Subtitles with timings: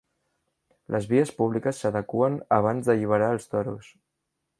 [0.95, 3.93] Les vies públiques s'adeqüen abans d'alliberar els toros.